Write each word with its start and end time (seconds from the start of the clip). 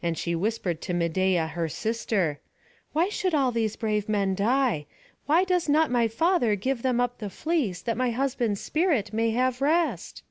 And 0.00 0.16
she 0.16 0.36
whispered 0.36 0.80
to 0.82 0.94
Medeia 0.94 1.48
her 1.48 1.68
sister: 1.68 2.38
"Why 2.92 3.08
should 3.08 3.34
all 3.34 3.50
these 3.50 3.74
brave 3.74 4.08
men 4.08 4.36
die? 4.36 4.86
why 5.26 5.42
does 5.42 5.68
not 5.68 5.90
my 5.90 6.06
father 6.06 6.54
give 6.54 6.82
them 6.82 7.00
up 7.00 7.18
the 7.18 7.28
fleece, 7.28 7.82
that 7.82 7.96
my 7.96 8.12
husband's 8.12 8.60
spirit 8.60 9.12
may 9.12 9.32
have 9.32 9.60
rest?" 9.60 10.22